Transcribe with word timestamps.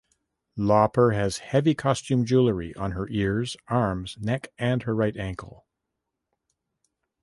Lauper 0.57 1.13
has 1.13 1.37
heavy 1.37 1.75
costume 1.75 2.25
jewelry 2.25 2.73
on 2.73 2.93
her 2.93 3.07
ears, 3.09 3.55
arms, 3.67 4.17
neck 4.19 4.47
and 4.57 4.81
her 4.81 4.95
right 4.95 5.15
ankle. 5.15 5.67